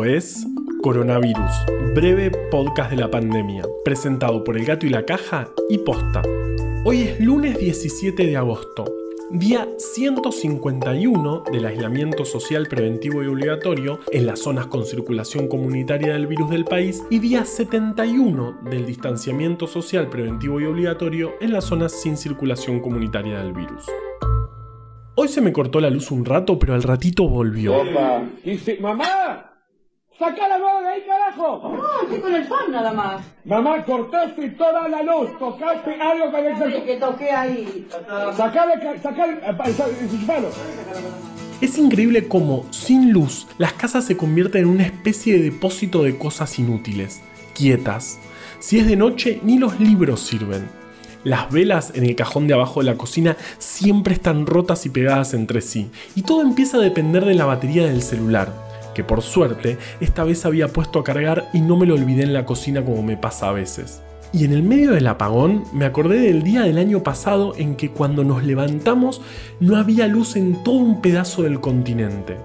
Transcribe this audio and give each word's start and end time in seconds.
Es 0.00 0.46
Coronavirus, 0.82 1.52
breve 1.94 2.30
podcast 2.50 2.90
de 2.90 2.96
la 2.96 3.10
pandemia, 3.10 3.62
presentado 3.84 4.42
por 4.42 4.56
El 4.56 4.64
Gato 4.64 4.86
y 4.86 4.88
la 4.88 5.04
Caja 5.04 5.50
y 5.68 5.76
Posta. 5.78 6.22
Hoy 6.84 7.02
es 7.02 7.20
lunes 7.20 7.58
17 7.58 8.24
de 8.24 8.36
agosto, 8.38 8.86
día 9.30 9.68
151 9.76 11.44
del 11.52 11.66
aislamiento 11.66 12.24
social 12.24 12.68
preventivo 12.68 13.22
y 13.22 13.26
obligatorio 13.26 14.00
en 14.10 14.24
las 14.24 14.40
zonas 14.40 14.66
con 14.66 14.86
circulación 14.86 15.46
comunitaria 15.46 16.14
del 16.14 16.26
virus 16.26 16.48
del 16.48 16.64
país 16.64 17.02
y 17.10 17.18
día 17.18 17.44
71 17.44 18.60
del 18.70 18.86
distanciamiento 18.86 19.66
social 19.66 20.08
preventivo 20.08 20.58
y 20.58 20.64
obligatorio 20.64 21.34
en 21.42 21.52
las 21.52 21.66
zonas 21.66 21.92
sin 21.92 22.16
circulación 22.16 22.80
comunitaria 22.80 23.40
del 23.40 23.52
virus. 23.52 23.84
Hoy 25.16 25.28
se 25.28 25.42
me 25.42 25.52
cortó 25.52 25.80
la 25.80 25.90
luz 25.90 26.10
un 26.10 26.24
rato, 26.24 26.58
pero 26.58 26.72
al 26.72 26.82
ratito 26.82 27.28
volvió. 27.28 27.84
¡Mamá! 28.80 29.51
¡Saca 30.22 30.46
la 30.46 30.56
mano 30.56 30.82
de 30.82 30.86
ahí, 30.86 31.02
carajo! 31.04 31.74
No, 31.76 32.02
estoy 32.04 32.20
con 32.20 32.32
el 32.32 32.44
fan 32.44 32.70
nada 32.70 32.92
más. 32.92 33.24
Mamá, 33.44 33.84
cortaste 33.84 34.50
toda 34.50 34.88
la 34.88 35.02
luz, 35.02 35.36
tocaste 35.36 36.00
algo 36.00 36.30
con 36.30 36.46
el... 36.46 36.84
que 36.84 36.96
toqué 36.96 37.32
ahí. 37.32 37.88
Sacale, 38.36 38.74
sacale, 39.02 39.40
sacale, 39.40 40.48
Es 41.60 41.76
increíble 41.76 42.28
cómo, 42.28 42.64
sin 42.70 43.12
luz, 43.12 43.48
las 43.58 43.72
casas 43.72 44.04
se 44.04 44.16
convierten 44.16 44.62
en 44.62 44.68
una 44.68 44.84
especie 44.84 45.36
de 45.36 45.50
depósito 45.50 46.04
de 46.04 46.16
cosas 46.16 46.56
inútiles, 46.56 47.20
quietas. 47.52 48.20
Si 48.60 48.78
es 48.78 48.86
de 48.86 48.94
noche, 48.94 49.40
ni 49.42 49.58
los 49.58 49.80
libros 49.80 50.20
sirven. 50.20 50.70
Las 51.24 51.50
velas 51.50 51.90
en 51.96 52.04
el 52.04 52.14
cajón 52.14 52.46
de 52.46 52.54
abajo 52.54 52.78
de 52.78 52.86
la 52.86 52.96
cocina 52.96 53.36
siempre 53.58 54.14
están 54.14 54.46
rotas 54.46 54.86
y 54.86 54.90
pegadas 54.90 55.34
entre 55.34 55.62
sí, 55.62 55.90
y 56.14 56.22
todo 56.22 56.42
empieza 56.42 56.76
a 56.76 56.80
depender 56.80 57.24
de 57.24 57.34
la 57.34 57.44
batería 57.44 57.86
del 57.86 58.02
celular, 58.02 58.71
que 58.94 59.04
por 59.04 59.22
suerte 59.22 59.78
esta 60.00 60.24
vez 60.24 60.44
había 60.44 60.68
puesto 60.68 60.98
a 60.98 61.04
cargar 61.04 61.48
y 61.52 61.60
no 61.60 61.76
me 61.76 61.86
lo 61.86 61.94
olvidé 61.94 62.22
en 62.22 62.32
la 62.32 62.46
cocina 62.46 62.84
como 62.84 63.02
me 63.02 63.16
pasa 63.16 63.48
a 63.48 63.52
veces. 63.52 64.02
Y 64.32 64.44
en 64.44 64.52
el 64.52 64.62
medio 64.62 64.92
del 64.92 65.06
apagón 65.08 65.64
me 65.74 65.84
acordé 65.84 66.20
del 66.20 66.42
día 66.42 66.62
del 66.62 66.78
año 66.78 67.02
pasado 67.02 67.54
en 67.58 67.76
que 67.76 67.90
cuando 67.90 68.24
nos 68.24 68.42
levantamos 68.42 69.20
no 69.60 69.76
había 69.76 70.06
luz 70.06 70.36
en 70.36 70.62
todo 70.64 70.76
un 70.76 71.02
pedazo 71.02 71.42
del 71.42 71.60
continente. 71.60 72.38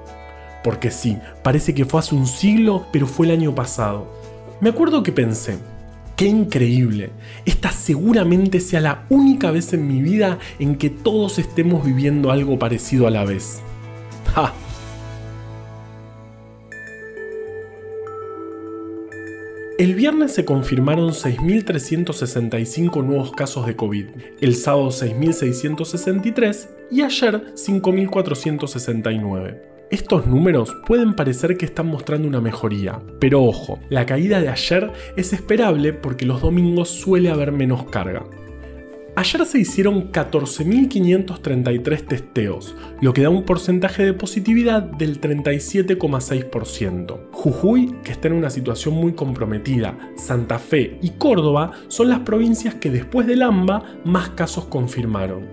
Porque 0.63 0.91
sí, 0.91 1.17
parece 1.43 1.73
que 1.73 1.85
fue 1.85 2.01
hace 2.01 2.13
un 2.13 2.27
siglo, 2.27 2.85
pero 2.91 3.07
fue 3.07 3.27
el 3.27 3.31
año 3.31 3.55
pasado. 3.55 4.11
Me 4.59 4.69
acuerdo 4.69 5.01
que 5.01 5.13
pensé, 5.13 5.57
qué 6.17 6.25
increíble, 6.25 7.11
esta 7.45 7.71
seguramente 7.71 8.59
sea 8.59 8.81
la 8.81 9.05
única 9.07 9.51
vez 9.51 9.71
en 9.71 9.87
mi 9.87 10.01
vida 10.01 10.39
en 10.59 10.75
que 10.75 10.89
todos 10.89 11.39
estemos 11.39 11.85
viviendo 11.85 12.31
algo 12.31 12.59
parecido 12.59 13.07
a 13.07 13.11
la 13.11 13.23
vez. 13.23 13.61
¡Ja! 14.33 14.53
El 19.77 19.93
viernes 19.93 20.33
se 20.33 20.43
confirmaron 20.43 21.11
6.365 21.11 23.05
nuevos 23.05 23.31
casos 23.31 23.67
de 23.67 23.75
COVID, 23.75 24.07
el 24.41 24.55
sábado 24.55 24.87
6.663 24.87 26.69
y 26.89 27.03
ayer 27.03 27.53
5.469. 27.53 29.61
Estos 29.91 30.25
números 30.25 30.75
pueden 30.87 31.15
parecer 31.15 31.57
que 31.57 31.65
están 31.65 31.85
mostrando 31.85 32.27
una 32.27 32.41
mejoría, 32.41 32.99
pero 33.19 33.43
ojo, 33.43 33.77
la 33.89 34.07
caída 34.07 34.41
de 34.41 34.49
ayer 34.49 34.91
es 35.15 35.31
esperable 35.31 35.93
porque 35.93 36.25
los 36.25 36.41
domingos 36.41 36.89
suele 36.89 37.29
haber 37.29 37.51
menos 37.51 37.85
carga. 37.85 38.25
Ayer 39.17 39.45
se 39.47 39.57
hicieron 39.57 40.11
14.533 40.11 42.05
testeos, 42.05 42.75
lo 43.01 43.13
que 43.13 43.23
da 43.23 43.31
un 43.31 43.45
porcentaje 43.45 44.05
de 44.05 44.13
positividad 44.13 44.83
del 44.83 45.19
37,6%. 45.19 47.31
Jujuy, 47.31 47.95
que 48.03 48.11
está 48.11 48.27
en 48.27 48.35
una 48.35 48.51
situación 48.51 48.93
muy 48.93 49.13
comprometida, 49.13 49.97
Santa 50.17 50.59
Fe 50.59 50.99
y 51.01 51.13
Córdoba 51.17 51.71
son 51.87 52.09
las 52.09 52.19
provincias 52.19 52.75
que 52.75 52.91
después 52.91 53.25
del 53.25 53.41
AMBA 53.41 54.01
más 54.05 54.29
casos 54.29 54.65
confirmaron. 54.65 55.47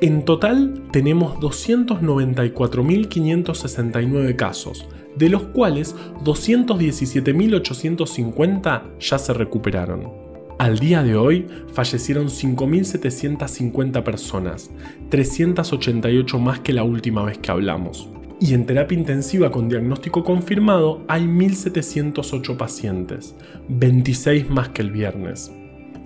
En 0.00 0.24
total 0.24 0.82
tenemos 0.90 1.36
294.569 1.36 4.34
casos, 4.34 4.88
de 5.14 5.28
los 5.28 5.44
cuales 5.44 5.94
217.850 6.24 8.98
ya 8.98 9.18
se 9.18 9.32
recuperaron. 9.32 10.23
Al 10.64 10.78
día 10.78 11.02
de 11.02 11.14
hoy 11.14 11.46
fallecieron 11.74 12.28
5.750 12.28 14.02
personas, 14.02 14.70
388 15.10 16.38
más 16.38 16.60
que 16.60 16.72
la 16.72 16.84
última 16.84 17.22
vez 17.22 17.36
que 17.36 17.50
hablamos. 17.50 18.08
Y 18.40 18.54
en 18.54 18.64
terapia 18.64 18.96
intensiva 18.96 19.50
con 19.50 19.68
diagnóstico 19.68 20.24
confirmado 20.24 21.04
hay 21.06 21.24
1.708 21.24 22.56
pacientes, 22.56 23.34
26 23.68 24.48
más 24.48 24.70
que 24.70 24.80
el 24.80 24.90
viernes. 24.90 25.52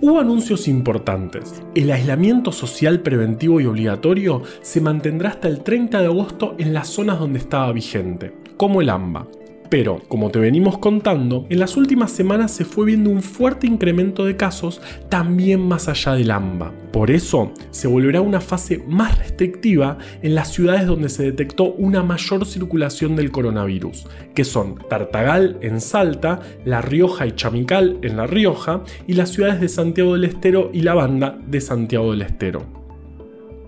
Hubo 0.01 0.19
anuncios 0.19 0.67
importantes. 0.67 1.63
El 1.73 1.89
aislamiento 1.89 2.51
social 2.51 2.99
preventivo 2.99 3.61
y 3.61 3.65
obligatorio 3.65 4.43
se 4.61 4.81
mantendrá 4.81 5.29
hasta 5.29 5.47
el 5.47 5.63
30 5.63 6.01
de 6.01 6.07
agosto 6.07 6.55
en 6.57 6.73
las 6.73 6.89
zonas 6.89 7.17
donde 7.17 7.39
estaba 7.39 7.71
vigente, 7.71 8.33
como 8.57 8.81
el 8.81 8.89
AMBA, 8.89 9.25
pero, 9.69 10.01
como 10.07 10.31
te 10.31 10.39
venimos 10.39 10.79
contando, 10.79 11.45
en 11.49 11.59
las 11.59 11.77
últimas 11.77 12.11
semanas 12.11 12.51
se 12.51 12.65
fue 12.65 12.87
viendo 12.87 13.09
un 13.09 13.21
fuerte 13.21 13.67
incremento 13.67 14.25
de 14.25 14.35
casos 14.35 14.81
también 15.09 15.61
más 15.61 15.87
allá 15.87 16.13
del 16.13 16.31
AMBA. 16.31 16.73
Por 16.91 17.11
eso, 17.11 17.51
se 17.69 17.87
volverá 17.87 18.21
una 18.21 18.41
fase 18.41 18.83
más 18.87 19.17
restrictiva 19.19 19.99
en 20.23 20.33
las 20.33 20.51
ciudades 20.51 20.87
donde 20.87 21.09
se 21.09 21.23
detectó 21.23 21.65
una 21.73 22.01
mayor 22.01 22.45
circulación 22.45 23.15
del 23.15 23.31
coronavirus, 23.31 24.07
que 24.33 24.43
son 24.43 24.75
Tartagal 24.89 25.57
en 25.61 25.81
Salta, 25.81 26.39
La 26.65 26.81
Rioja 26.81 27.27
y 27.27 27.33
Chamical 27.33 27.99
en 28.01 28.17
La 28.17 28.25
Rioja, 28.25 28.83
y 29.05 29.13
las 29.13 29.29
ciudades 29.29 29.61
de 29.61 29.69
Santiago 29.69 30.13
del 30.13 30.25
Estero 30.25 30.71
y 30.73 30.81
La 30.81 30.95
Banda 30.95 31.37
de 31.45 31.61
Santiago 31.61 32.11
del 32.11 32.23
Estero. 32.23 32.78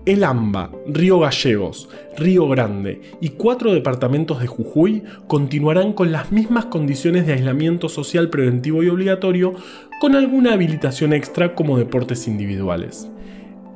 El 0.04 0.24
AMBA, 0.24 0.72
Río 0.88 1.20
Gallegos, 1.20 1.88
Río 2.16 2.48
Grande 2.48 3.00
y 3.20 3.28
cuatro 3.30 3.72
departamentos 3.72 4.40
de 4.40 4.48
Jujuy 4.48 5.04
continuarán 5.28 5.92
con 5.92 6.10
las 6.10 6.32
mismas 6.32 6.64
condiciones 6.64 7.24
de 7.24 7.34
aislamiento 7.34 7.88
social 7.88 8.28
preventivo 8.28 8.82
y 8.82 8.88
obligatorio 8.88 9.54
con 10.00 10.16
alguna 10.16 10.54
habilitación 10.54 11.12
extra 11.12 11.54
como 11.54 11.78
deportes 11.78 12.26
individuales. 12.26 13.08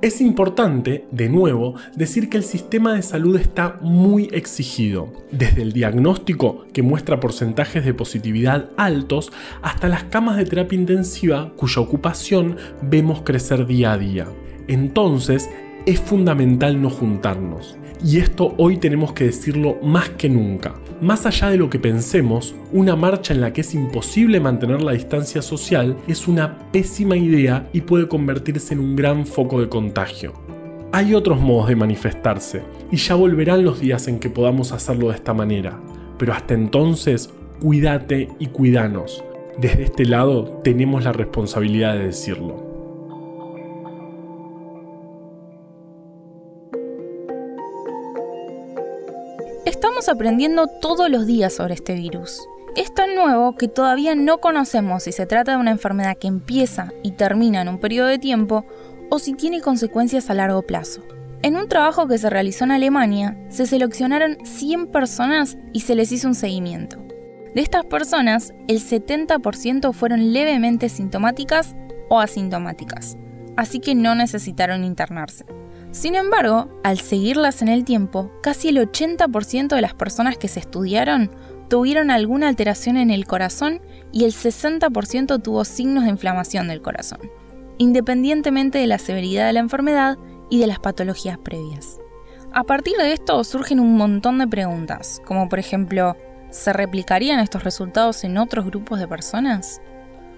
Es 0.02 0.20
importante, 0.20 1.06
de 1.12 1.28
nuevo, 1.28 1.76
decir 1.94 2.28
que 2.28 2.38
el 2.38 2.42
sistema 2.42 2.94
de 2.94 3.02
salud 3.02 3.36
está 3.36 3.78
muy 3.80 4.28
exigido, 4.32 5.12
desde 5.30 5.62
el 5.62 5.72
diagnóstico, 5.72 6.66
que 6.72 6.82
muestra 6.82 7.20
porcentajes 7.20 7.84
de 7.84 7.94
positividad 7.94 8.70
altos, 8.76 9.32
hasta 9.62 9.88
las 9.88 10.04
camas 10.04 10.36
de 10.36 10.44
terapia 10.44 10.78
intensiva, 10.78 11.52
cuya 11.56 11.82
ocupación 11.82 12.56
vemos 12.82 13.22
crecer 13.22 13.64
día 13.66 13.92
a 13.92 13.98
día. 13.98 14.26
Entonces, 14.68 15.48
es 15.86 16.00
fundamental 16.00 16.82
no 16.82 16.90
juntarnos. 16.90 17.78
Y 18.04 18.18
esto 18.18 18.54
hoy 18.58 18.76
tenemos 18.76 19.12
que 19.12 19.24
decirlo 19.24 19.78
más 19.82 20.10
que 20.10 20.28
nunca. 20.28 20.74
Más 21.00 21.24
allá 21.26 21.48
de 21.48 21.56
lo 21.56 21.70
que 21.70 21.78
pensemos, 21.78 22.54
una 22.72 22.96
marcha 22.96 23.32
en 23.32 23.40
la 23.40 23.52
que 23.52 23.60
es 23.60 23.72
imposible 23.72 24.40
mantener 24.40 24.82
la 24.82 24.92
distancia 24.92 25.40
social 25.40 25.96
es 26.08 26.26
una 26.26 26.70
pésima 26.72 27.16
idea 27.16 27.68
y 27.72 27.82
puede 27.82 28.08
convertirse 28.08 28.74
en 28.74 28.80
un 28.80 28.96
gran 28.96 29.26
foco 29.26 29.60
de 29.60 29.68
contagio. 29.68 30.34
Hay 30.92 31.14
otros 31.14 31.40
modos 31.40 31.68
de 31.68 31.76
manifestarse, 31.76 32.62
y 32.90 32.96
ya 32.96 33.14
volverán 33.14 33.64
los 33.64 33.80
días 33.80 34.08
en 34.08 34.18
que 34.18 34.30
podamos 34.30 34.72
hacerlo 34.72 35.08
de 35.08 35.14
esta 35.14 35.34
manera. 35.34 35.78
Pero 36.18 36.32
hasta 36.32 36.54
entonces, 36.54 37.30
cuídate 37.60 38.28
y 38.38 38.46
cuidanos. 38.46 39.22
Desde 39.58 39.84
este 39.84 40.04
lado 40.04 40.60
tenemos 40.64 41.04
la 41.04 41.12
responsabilidad 41.12 41.94
de 41.94 42.06
decirlo. 42.06 42.75
Estamos 49.96 50.14
aprendiendo 50.14 50.66
todos 50.66 51.08
los 51.08 51.26
días 51.26 51.54
sobre 51.54 51.72
este 51.72 51.94
virus. 51.94 52.46
Es 52.76 52.92
tan 52.92 53.14
nuevo 53.14 53.56
que 53.56 53.66
todavía 53.66 54.14
no 54.14 54.42
conocemos 54.42 55.04
si 55.04 55.12
se 55.12 55.24
trata 55.24 55.52
de 55.52 55.56
una 55.56 55.70
enfermedad 55.70 56.18
que 56.18 56.28
empieza 56.28 56.92
y 57.02 57.12
termina 57.12 57.62
en 57.62 57.68
un 57.68 57.78
periodo 57.78 58.08
de 58.08 58.18
tiempo 58.18 58.66
o 59.08 59.18
si 59.18 59.32
tiene 59.32 59.62
consecuencias 59.62 60.28
a 60.28 60.34
largo 60.34 60.60
plazo. 60.60 61.00
En 61.40 61.56
un 61.56 61.66
trabajo 61.66 62.06
que 62.06 62.18
se 62.18 62.28
realizó 62.28 62.64
en 62.64 62.72
Alemania, 62.72 63.38
se 63.48 63.64
seleccionaron 63.64 64.36
100 64.44 64.88
personas 64.88 65.56
y 65.72 65.80
se 65.80 65.94
les 65.94 66.12
hizo 66.12 66.28
un 66.28 66.34
seguimiento. 66.34 66.98
De 67.54 67.62
estas 67.62 67.86
personas, 67.86 68.52
el 68.68 68.80
70% 68.80 69.94
fueron 69.94 70.34
levemente 70.34 70.90
sintomáticas 70.90 71.74
o 72.10 72.20
asintomáticas, 72.20 73.16
así 73.56 73.80
que 73.80 73.94
no 73.94 74.14
necesitaron 74.14 74.84
internarse. 74.84 75.46
Sin 75.96 76.14
embargo, 76.14 76.68
al 76.84 77.00
seguirlas 77.00 77.62
en 77.62 77.68
el 77.68 77.82
tiempo, 77.82 78.30
casi 78.42 78.68
el 78.68 78.76
80% 78.76 79.68
de 79.74 79.80
las 79.80 79.94
personas 79.94 80.36
que 80.36 80.46
se 80.46 80.60
estudiaron 80.60 81.30
tuvieron 81.70 82.10
alguna 82.10 82.48
alteración 82.48 82.98
en 82.98 83.10
el 83.10 83.26
corazón 83.26 83.80
y 84.12 84.24
el 84.24 84.34
60% 84.34 85.42
tuvo 85.42 85.64
signos 85.64 86.04
de 86.04 86.10
inflamación 86.10 86.68
del 86.68 86.82
corazón, 86.82 87.30
independientemente 87.78 88.76
de 88.76 88.86
la 88.86 88.98
severidad 88.98 89.46
de 89.46 89.54
la 89.54 89.60
enfermedad 89.60 90.18
y 90.50 90.60
de 90.60 90.66
las 90.66 90.80
patologías 90.80 91.38
previas. 91.38 91.98
A 92.52 92.64
partir 92.64 92.98
de 92.98 93.14
esto 93.14 93.42
surgen 93.42 93.80
un 93.80 93.96
montón 93.96 94.36
de 94.36 94.46
preguntas, 94.46 95.22
como 95.24 95.48
por 95.48 95.58
ejemplo, 95.58 96.14
¿Se 96.50 96.74
replicarían 96.74 97.40
estos 97.40 97.64
resultados 97.64 98.22
en 98.22 98.36
otros 98.36 98.66
grupos 98.66 99.00
de 99.00 99.08
personas? 99.08 99.80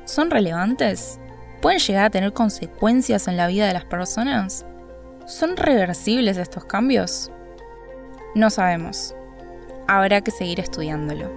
¿Son 0.05 0.31
relevantes? 0.31 1.19
¿Pueden 1.61 1.81
llegar 1.81 2.05
a 2.05 2.11
tener 2.11 2.33
consecuencias 2.33 3.27
en 3.27 3.37
la 3.37 3.49
vida 3.49 3.67
de 3.67 3.73
las 3.73 3.85
personas? 3.85 4.65
¿Son 5.29 5.59
reversibles 5.59 6.39
estos 6.39 6.65
cambios? 6.65 7.31
No 8.35 8.49
sabemos. 8.49 9.15
Habrá 9.87 10.23
que 10.23 10.31
seguir 10.31 10.59
estudiándolo. 10.59 11.31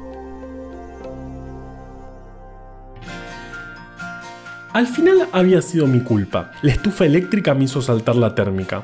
Al 4.72 4.88
final 4.88 5.28
había 5.34 5.62
sido 5.62 5.88
mi 5.88 6.00
culpa. 6.00 6.52
La 6.62 6.72
estufa 6.72 7.06
eléctrica 7.06 7.54
me 7.54 7.66
hizo 7.66 7.82
saltar 7.82 8.16
la 8.16 8.34
térmica. 8.34 8.82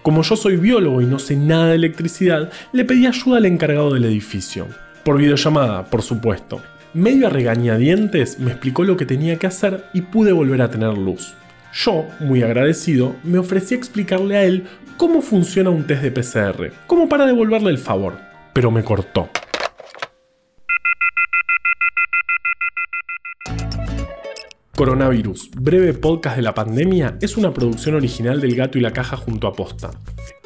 Como 0.00 0.22
yo 0.22 0.34
soy 0.34 0.56
biólogo 0.56 1.02
y 1.02 1.04
no 1.04 1.18
sé 1.18 1.36
nada 1.36 1.66
de 1.66 1.74
electricidad, 1.74 2.50
le 2.72 2.86
pedí 2.86 3.06
ayuda 3.06 3.36
al 3.36 3.44
encargado 3.44 3.92
del 3.92 4.06
edificio. 4.06 4.66
Por 5.04 5.18
videollamada, 5.18 5.84
por 5.84 6.00
supuesto. 6.00 6.62
Medio 6.94 7.26
a 7.26 7.30
regañadientes 7.30 8.38
me 8.38 8.52
explicó 8.52 8.84
lo 8.84 8.96
que 8.96 9.04
tenía 9.04 9.36
que 9.38 9.46
hacer 9.46 9.84
y 9.92 10.00
pude 10.00 10.32
volver 10.32 10.62
a 10.62 10.70
tener 10.70 10.96
luz. 10.96 11.34
Yo, 11.72 12.06
muy 12.20 12.42
agradecido, 12.42 13.14
me 13.22 13.38
ofrecí 13.38 13.74
a 13.74 13.78
explicarle 13.78 14.36
a 14.36 14.44
él 14.44 14.66
cómo 14.96 15.20
funciona 15.20 15.70
un 15.70 15.86
test 15.86 16.02
de 16.02 16.10
PCR, 16.10 16.72
como 16.86 17.08
para 17.08 17.26
devolverle 17.26 17.70
el 17.70 17.78
favor, 17.78 18.18
pero 18.52 18.70
me 18.70 18.82
cortó. 18.82 19.28
Coronavirus, 24.74 25.50
breve 25.56 25.92
podcast 25.92 26.36
de 26.36 26.42
la 26.42 26.54
pandemia, 26.54 27.18
es 27.20 27.36
una 27.36 27.52
producción 27.52 27.96
original 27.96 28.40
del 28.40 28.54
Gato 28.54 28.78
y 28.78 28.80
la 28.80 28.92
Caja 28.92 29.16
junto 29.16 29.46
a 29.46 29.52
Posta. 29.52 29.90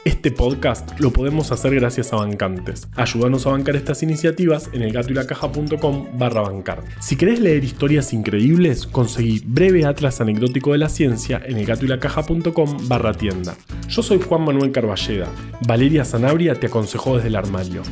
Este 0.05 0.33
podcast 0.33 0.99
lo 0.99 1.13
podemos 1.13 1.53
hacer 1.53 1.77
gracias 1.77 2.13
a 2.13 2.17
bancantes. 2.17 2.89
Ayúdanos 2.97 3.47
a 3.47 3.51
bancar 3.51 3.77
estas 3.77 4.03
iniciativas 4.03 4.69
en 4.73 4.83
elgatoylacaja.com 4.83 6.19
barra 6.19 6.41
bancar. 6.41 6.83
Si 7.01 7.17
querés 7.17 7.39
leer 7.39 7.63
historias 7.63 8.13
increíbles, 8.13 8.89
conseguí 8.89 9.43
breve 9.47 9.85
atlas 9.85 10.21
anecdótico 10.21 10.73
de 10.73 10.79
la 10.79 10.89
ciencia 10.89 11.41
en 11.45 11.57
elgatoylacaja.com 11.59 12.89
barra 12.89 13.13
tienda. 13.13 13.55
Yo 13.89 14.03
soy 14.03 14.21
Juan 14.21 14.45
Manuel 14.45 14.73
Carballeda. 14.73 15.29
Valeria 15.69 16.05
Sanabria 16.05 16.57
te 16.57 16.67
aconsejó 16.67 17.15
desde 17.15 17.29
el 17.29 17.37
armario. 17.37 17.83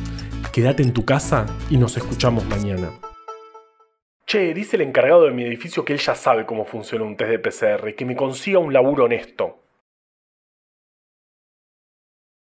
Quédate 0.51 0.83
en 0.83 0.91
tu 0.91 1.05
casa 1.05 1.45
y 1.69 1.77
nos 1.77 1.95
escuchamos 1.95 2.45
mañana. 2.45 2.91
Che, 4.27 4.53
dice 4.53 4.75
el 4.75 4.81
encargado 4.81 5.23
de 5.23 5.31
mi 5.31 5.45
edificio 5.45 5.85
que 5.85 5.93
él 5.93 5.99
ya 5.99 6.15
sabe 6.15 6.45
cómo 6.45 6.65
funciona 6.65 7.05
un 7.05 7.15
test 7.15 7.31
de 7.31 7.39
PCR 7.39 7.87
y 7.87 7.93
que 7.93 8.03
me 8.03 8.17
consiga 8.17 8.59
un 8.59 8.73
laburo 8.73 9.05
honesto. 9.05 9.61